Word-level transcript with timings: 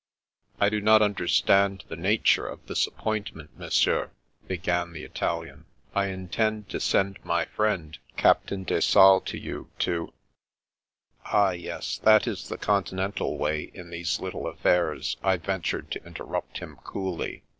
"I 0.59 0.69
do 0.69 0.81
not 0.81 1.03
understand 1.03 1.83
the 1.87 1.95
nature 1.95 2.47
of 2.47 2.65
this 2.65 2.87
appoint 2.87 3.35
ment, 3.35 3.55
Monsieur," 3.55 4.09
b^;an 4.49 4.93
the 4.93 5.03
Italian. 5.03 5.65
"I 5.93 6.07
intended 6.07 6.69
to 6.69 6.79
send 6.79 7.23
my 7.23 7.45
friend 7.45 7.99
Captain 8.17 8.63
de 8.63 8.81
Sales 8.81 9.21
to 9.25 9.37
you 9.37 9.69
to" 9.77 10.11
"Ah, 11.25 11.51
yes, 11.51 11.99
that 11.99 12.25
is 12.25 12.49
the 12.49 12.57
Continental 12.57 13.37
way 13.37 13.69
in 13.75 13.91
these 13.91 14.19
little 14.19 14.47
affairs," 14.47 15.17
I 15.21 15.37
ventured 15.37 15.91
to 15.91 16.03
interrupt 16.03 16.57
him 16.57 16.77
coolly. 16.83 17.43